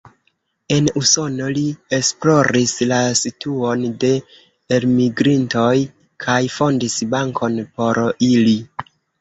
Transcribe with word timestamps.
En 0.75 0.85
Usono 1.01 1.49
li 1.57 1.65
esploris 1.97 2.73
la 2.93 3.01
situon 3.21 3.85
de 4.05 4.11
elmigrintoj 4.79 5.77
kaj 6.27 6.41
fondis 6.57 6.99
bankon 7.17 7.63
por 7.79 8.05
ili. 8.35 8.61